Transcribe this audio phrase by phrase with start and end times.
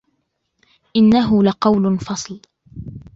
[0.95, 2.41] إنه لقول فصل